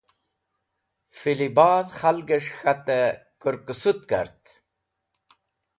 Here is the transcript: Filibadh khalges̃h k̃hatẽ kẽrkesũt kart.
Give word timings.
Filibadh 1.17 1.91
khalges̃h 1.99 2.53
k̃hatẽ 2.59 3.15
kẽrkesũt 3.41 3.99
kart. 4.09 4.43